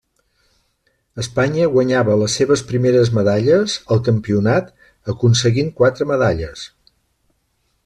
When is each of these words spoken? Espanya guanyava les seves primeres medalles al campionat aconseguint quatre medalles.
Espanya 1.23 1.67
guanyava 1.75 2.15
les 2.21 2.37
seves 2.39 2.63
primeres 2.71 3.11
medalles 3.19 3.77
al 3.97 4.03
campionat 4.09 4.73
aconseguint 5.15 5.73
quatre 5.83 6.09
medalles. 6.15 6.65